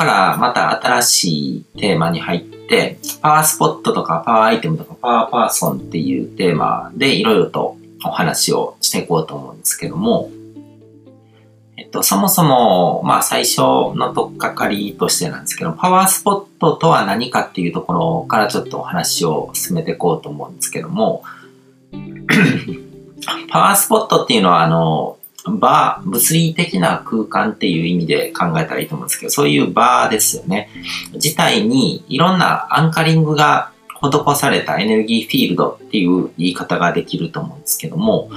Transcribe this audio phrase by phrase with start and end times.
[0.00, 10.30] からまた新しいテーマに入って、パワースポットとかパワーアイテムとかパワーパーソンっていうテーマでいろいろとお話をしていこうと思うんですけども、
[11.76, 21.24] えっと、そもそも、まあ最初のとっかかりとしてなんですけど、パワースポットとは何かっていうところからちょっとお話を進めていこうと思うんですけども、
[23.50, 30.68] パワースポットっていうのは、あの、場、物理的な空間っていう意味で考えたらいいと思うんですけど、そういう場ですよね。
[31.14, 38.30] 自体にいろんなアンカリングが施されたエネルギーフィールドっていう言い方ができると思うんですけども、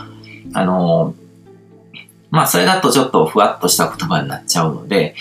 [0.54, 1.16] あの、
[2.30, 5.16] まあそれだとちょっとふわっとした言葉になっちゃうので、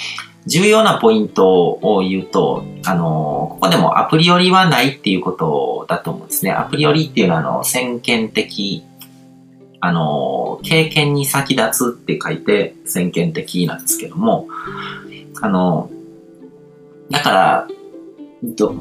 [0.47, 6.51] 重要なポイントを言うと、あの、ここでもアプリよりはないっていうことだと思うんですね。
[6.51, 8.83] アプリよりっていうのは、あの、先見的、
[9.85, 14.47] あの、経験に先立つって書いて先見的なんですけども、
[15.41, 15.91] あの、
[17.11, 17.69] だから、
[18.45, 18.75] ど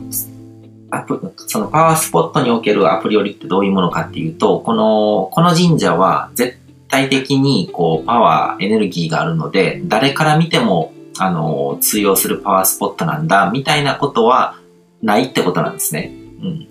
[0.92, 14.56] アプそのパワースポットにおけるアプリよりってどういうものかっていうと、この、この神社は絶対的にこうパワー、エネルギーがあるので、誰から見てもあの、通用するパワースポットなんだ、みたいなことは
[15.02, 16.12] ないってことなんですね。
[16.42, 16.68] うん。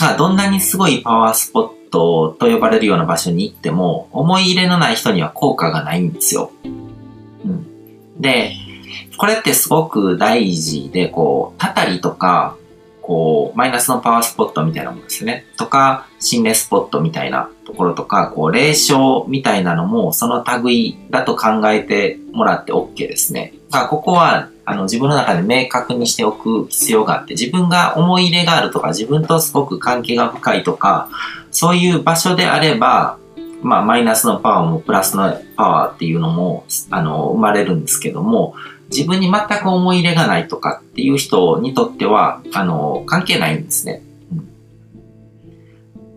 [0.00, 6.50] まあ、どんなにすごいパワースポットと呼ばれるような場所に行っても、思い入れのない人には効果がないんですよ。
[6.64, 8.20] うん。
[8.20, 8.52] で、
[9.16, 12.56] これってすごく大事で、こう、たたりとか、
[13.08, 15.46] こう、マイナスのパワースポットみたいなものですね。
[15.56, 23.54] とか、心霊スポットみたいなところとか、こう、霊障みたいなのも、その類だと考えてもらって OK ですね。
[23.70, 31.08] まあ、ここは、あの、自分の中で明確にしておく必要があって、自分が思い入れがあるとか、自分とすごく関係が深いとか、
[31.50, 33.18] そういう場所であれば、
[33.62, 38.54] まあ、マイナスのパワーもプラスのパワーっていうのも、あの、生まれるんですけども、
[38.90, 44.02] 自分に全く思い入れがないとかっていう人にとっては、あの、関係ないんですね。
[44.32, 44.48] うん、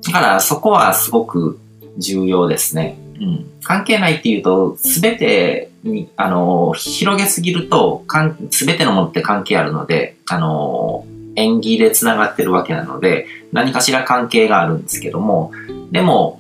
[0.02, 1.60] だからそこはすごく
[1.98, 2.98] 重要ですね。
[3.20, 8.04] うん、関係ないっていうと、すべてに、あの、広げすぎると、
[8.52, 11.06] すべてのものって関係あるので、あの、
[11.36, 15.52] 縁起で繋がってるわけなので、何かしら関係があるんですけども、
[15.92, 16.40] でも、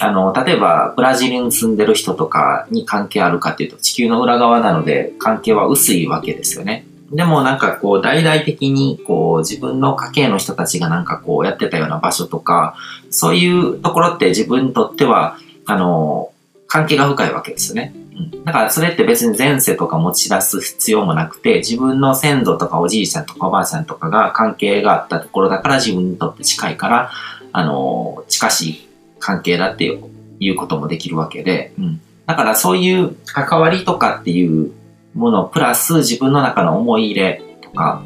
[0.00, 6.86] あの、例えば、ブラジルに住んでる人とかに関係あるかっていうと、地球の裏側なので、関係は薄いわけですよね。
[7.10, 12.76] でもなんかこう、大々的に、こう、自分の家系の人たちがなんかこう、やってたような場所とか、
[13.10, 16.30] そういうところって自分にとっては、あの、
[16.68, 17.92] 関係が深いわけですよね。
[18.18, 18.44] うん。
[18.44, 27.10] だからそれって別に前世とか持ち出す必要もなくて、自分の先祖とかおじいちゃんとかおばあちゃんとかが関係があったところだから自分にとって近いから、
[27.52, 30.00] あの、近しい関係だって
[30.40, 32.00] いうこともできるわけで、うん。
[32.26, 34.72] だからそういう関わりとかっていう
[35.14, 38.02] ものプラス自分の中の思い入れとか、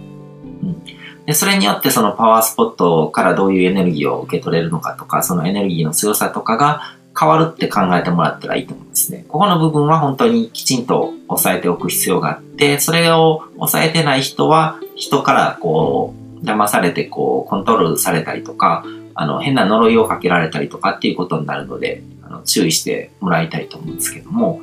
[0.62, 0.82] うん。
[1.26, 9.24] で、それによってそのパワースポットからどういうエネルギーを受け取れるのかとか、そのエネルギーの強さとかが変わるって考えてもらったらいいと思うんですね。
[9.28, 18.84] ここの部分は本当にきちんと押さえておく必要があって、それを押さえてない人は人からこう、騙されてこう、コントロールされたりとか、
[19.14, 24.60] あの、変な呪いをかけられたりとかっていうことになるので、あの注意してもらいたいと思うんですけども。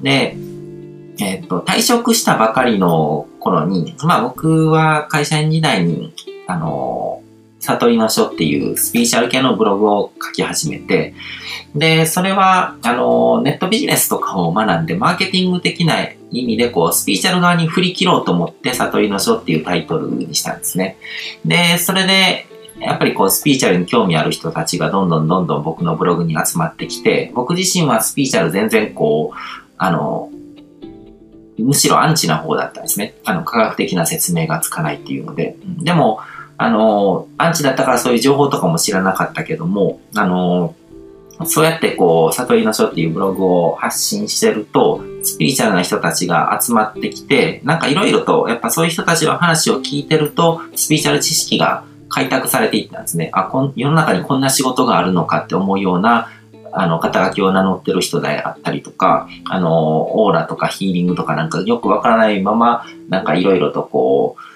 [0.00, 0.36] で、
[1.18, 6.14] えっ、と、退職したばかりの頃に、まあ僕は会社員時代に、
[6.46, 7.19] あの、
[7.60, 11.14] 悟りの書っていうスピーチャル系のブログを書き始めて、
[11.74, 20.96] で、それは、あの、ネットビジネスとかを学んで、マーケティング的な意味で、こう、スピーチャル側に振り切ろうと思って、悟りの書っていうタイトルにしたんですね。
[21.44, 22.46] で、それで、
[22.80, 29.38] やっぱりこうスピーチャルに興味ある人たちがどんどんどんどん僕のブログに集まってきて、僕自身はスピーチャル全然こう、
[29.76, 30.30] あの、
[31.58, 33.14] むしろアンチな方だったんですね。
[33.24, 35.56] あの、科学的な説明がつかないっていうので。
[35.82, 36.20] でも、
[36.62, 40.74] あの、アンチだったからそういう情報とかも知らなかったけども、あの、
[41.46, 53.30] そうやってこう、悟りの書っていうブログを発信してると、スピリチュアルな人たちが集まってきて、なんかいろいろと、やっぱそういう人たちの話を聞いてると、スピリチュアル知識が開拓されていったんですね。
[53.32, 56.28] あ、こん世の中にこんな仕事があるのかって思うような、
[56.74, 64.49] あの、肩書きを名乗ってる人であったりとか、あの、オーラとかヒーリングとかなんかよくわからないまま、なんかいろいろとこう、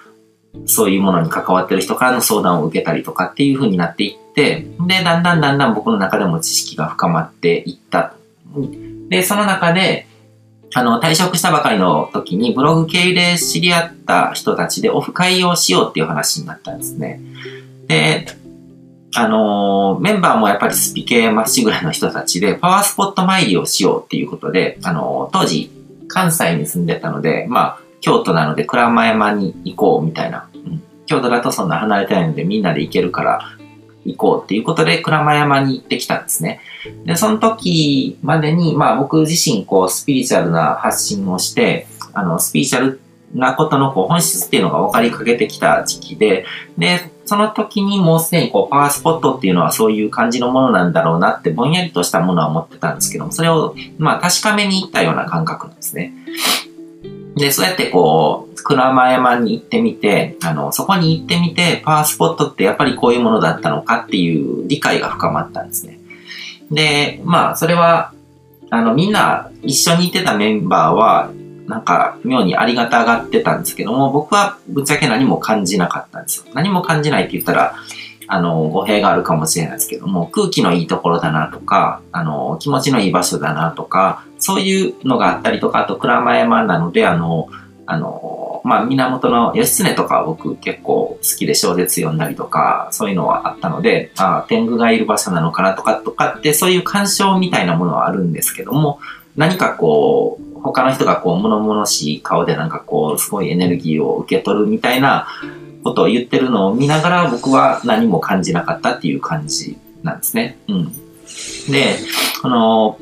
[0.66, 8.14] そういうものに関わってる人からの相談を受けたりとかっていう風になっていって、で、だんだんだんだん僕の中でも知識が深まっていった。
[9.08, 10.06] で、その中で、
[10.76, 17.20] あの、退職したばかりの時にブログ系で知り合った人たちでオフ会をしようっていう話になったんですね。
[17.86, 18.26] で、
[19.16, 25.70] あの、メンバーもやっぱりスピ系まっしぐらいの人たちで、パワースポット参りをしようっていうことで、あの、当時、
[26.08, 30.46] 関西に住んでたので、まあ、京都なので鞍馬山に行こうみたいな。
[30.54, 33.56] うん、京都だとそんな離れてないのでみんなで行けるから
[34.04, 36.60] 行こうっていうことで鞍馬山に行ってきたんですね。
[37.06, 43.00] で、その時までに、まあ僕自身こうスピリチュアルな発信をして、あの、スピリチュアル
[43.32, 46.44] なことのこう本質っていうのが分かりかけてきた時期で、
[46.76, 56.12] で、その時にもうすでにこうパワースポットっていうのはそういう感じのものなんだろうなってぼんやりとしたものは持ってたんですけども、それをまあ確かめに行ったような感覚なんですね。
[57.36, 65.98] で、そうやってこう、鞍馬山に行ってみて、あの、そこに行ってみて、パワースポットってやっぱりこういうものだったのかっていう理解が深まったんですね。
[66.70, 68.12] で、まあ、それは、
[68.70, 71.30] あの、みんな一緒に行ってたメンバーは、
[71.66, 76.44] なんか妙にありがたがってたんですけども、僕はぶっちゃけ何も感じなかったんですよ。
[76.54, 77.74] 何も感じないって言ったら、
[78.26, 87.48] あの、語弊があるかもしれないですけども、空気のいいところだなとか、あの、気持ちのいい場所だなとか、そういうのがあったりとか、あと、鞍馬山なので、あの、
[87.86, 99.00] あの、まあ、源の義経とか僕結構好きで小説読んだりとか、そういうのはあったので、ああ、天狗がいる場所なのかなとかとかって、そういう干渉みたいなものはあるんですけども、
[99.34, 105.26] 何かこう、他の人がこう、物々しい顔でなんかこう、すごいエネルギーを受け取るみたいな
[105.82, 110.58] ことを言ってるのを見ながら僕は何も感じなかったっていう感じなんですね。
[110.68, 110.92] うん。
[111.70, 111.96] で、
[112.42, 112.98] この、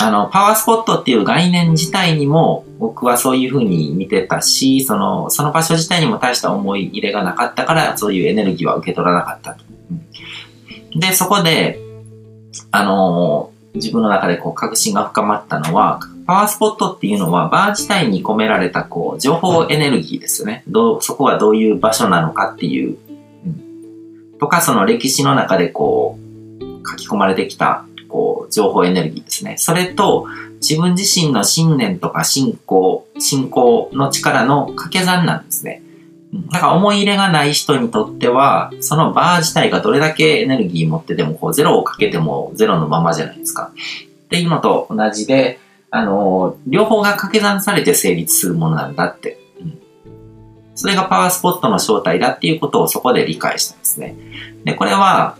[0.00, 9.64] あの、パワースポットっていう概念自体にも僕はそういうふうに見てたし、その、その場所自体にも大した思い入れがなかったから、そういうエネルギーは受け取らなかったと。
[10.94, 11.80] で、そこで、
[12.70, 20.62] あの、自分の中でこう確信が深まったのは、パワースポットっていうのはバー自体に込められたこう情報エネルギーですよね。
[20.68, 22.98] どう、そこがどういう場所なのかっていう、
[23.46, 26.18] うん、とかその歴史の中でこ
[26.60, 27.86] う書き込まれてきた
[28.50, 29.56] 情報エネルギーですね。
[29.58, 30.26] それと
[30.60, 35.82] 自分自身の信念とか信仰、信仰の力の掛け算なんですね。
[36.52, 43.72] だから思い入れがない人にとっては、そのバー自体がどれだけエネルギー持ってても、こうゼロをかけてもゼロのままじゃないですか。
[44.24, 45.58] っていうのと同じで、
[45.90, 49.38] あの、両方が掛け算されて成立するものなんだって。
[49.60, 49.78] うん、
[50.74, 54.14] それがパワースポットの正体だっていうことをそこで理解したんですね。
[54.64, 55.37] で、これは、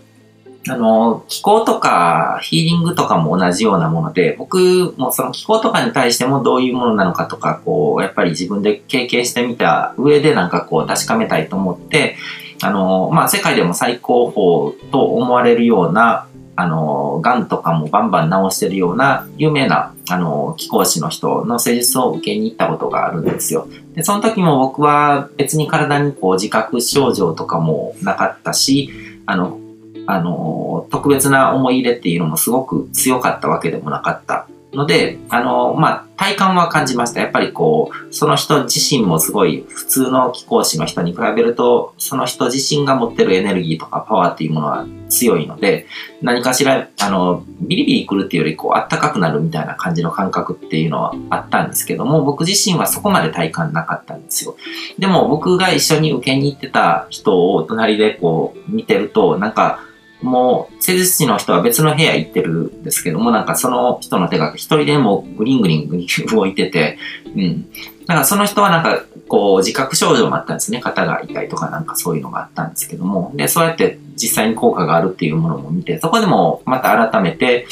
[0.69, 12.17] あの、気候とかヒーリングとかも同じようなもので、僕もその気候とかに対してもどういうものなのかとか、こう、やっぱり自分で経験してみた上でなんかこう確かめたいと思って、
[12.63, 16.29] あの、まあ、世界でも最高峰と思われるような
[16.61, 23.69] あの、癌とかもバンバン治してるような有名な、あの、気候師の人の施術を受けに行ったことがあるんですよ。
[23.95, 28.91] で、その時も僕は別に体にこう自覚症状とかもなかったし、
[29.25, 29.61] あの、
[30.11, 37.21] あの、特別な思い入れっていうのもすごく強かったわけでもなかったので、あの、まあ、体感は感じました。
[37.21, 45.87] やっぱりこう、その人自身もすごい普通の気候師の人に比べると、その人自身が持ってるエネルギーとかパワーっていうものは強いので、
[46.23, 54.57] 何かしら、あの、ビリビリ来るっていうより、こう、あったかくなるみたいな感じの感覚っていうのはあったんですけども、僕自身はそこまで体感なかったんですよ。
[54.99, 59.81] でも僕が一緒に受けに行ってた人を隣でこう見てると、なんか、
[60.23, 67.71] もう、施術師の人は別の部屋行ってるんですけども、なんかその人の手が一人でもグリングリングに動いてて、うん。
[68.07, 70.81] だからその人はなんか、こう、自覚症状もあったんですね。
[70.81, 73.31] 肩が痛いとかなんかそういうのがあったんですけども。
[73.35, 77.67] で、そうやって実際に効果があるっていうものも見て、そこでもまた改めて、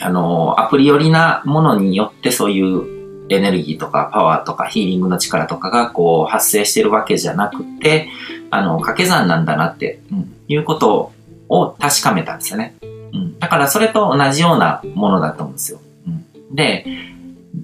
[0.00, 8.08] あの、アプリ寄りなものによってそういうエネルギーとかパワーとかヒーリングの力とかがこう発生してるわけじゃなくて、
[8.50, 11.12] あの、掛け算なんだなって、うん、いうことを
[11.48, 12.74] を確かめたんですよね。
[12.82, 13.38] うん。
[13.38, 15.80] だからそれと同じようなものだと思うんですよ。
[16.06, 16.54] うん。
[16.54, 16.86] で、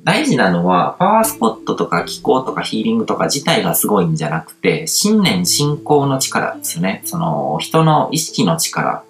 [0.05, 7.03] 大事なのは、パワースポットとか気候とかヒーリングとか自体がすごいんじゃなくて、信念信仰の力ですね。
[7.05, 9.03] その、人の意識の力、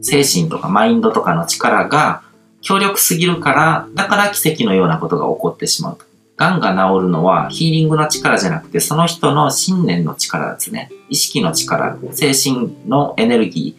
[0.00, 2.22] 精神とかマインドとかの力が
[2.62, 6.04] 強力すぎるから、だから奇跡のようなことが起こってしまうと。
[6.42, 10.90] 癌が治るのはヒーリングの力じゃなくて、その人の信念の力ですね。
[11.08, 13.76] 意識の力、精神のエネルギ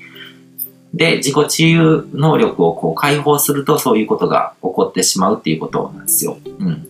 [0.93, 6.37] ーで自己治癒能力をこう解放するとそういうことが起こってしまうっていうことなんですよ。
[6.59, 6.87] うん。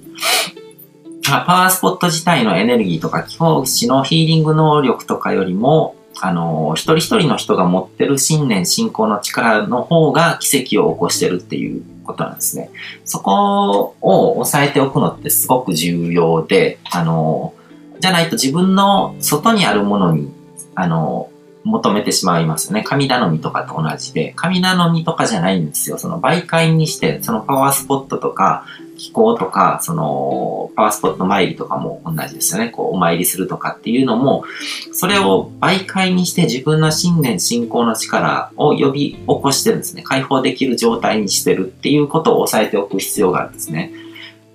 [1.23, 12.69] パワースポット自体のエネルギーとか、気泡師のヒーリング能力とかよりも、あの、一人一人の人が持ってる信念、信仰の力の方が奇跡を起こしてるっていうことなんですね。
[13.05, 17.53] そこを押さえておくのってすごく重要で、あの、
[17.99, 20.31] じゃないと自分の外にあるものに、
[20.75, 21.29] あの、
[21.63, 22.83] 求めてしまいますよね。
[22.83, 25.97] 神頼みとかと同じで、神頼みとかじゃないんですよ。
[25.97, 28.65] その媒介にして、そのパワースポットとか、
[28.97, 32.69] 気候とか、その、パワースポット参りとかも同じですよね。
[32.69, 34.43] こう、お参りするとかっていうのも、
[34.91, 40.03] それを媒介にして自分の信念、信仰の力を呼び起こしてるんですね。
[40.03, 43.91] 解放できる状態にしてるっていうことを押さえておく必要があるんですね。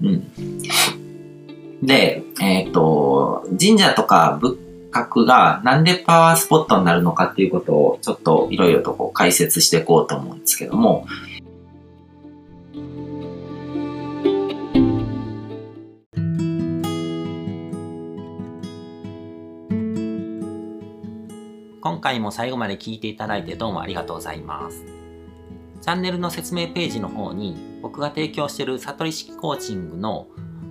[0.02, 0.32] うん。
[1.82, 11.06] で、えっ、ー、と、神社とか仏閣がなんでパワースポットになるのかっていうことをちょっといろいろとこう解説していこうと思うんですけども、
[21.80, 24.84] 今回も最後まで聞いていただいてどうもありがとうございます。
[25.80, 30.26] チャンネルの説明ページの方に僕が提供している悟り式コーチングの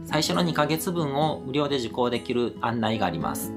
[0.05, 3.56] 最初の2ヶ月分を無料で受講できる案内があります。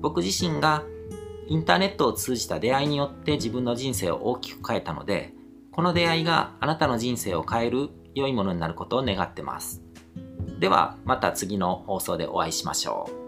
[0.00, 0.84] 僕自身が
[1.48, 5.32] インターネットを通じた出会いによって自分の人生を大きく変えたので、
[5.72, 9.82] この出会いがあなたの人生を変える良いものになることを願ってます。
[10.58, 13.19] ではまた次の放送でお会いしましょう。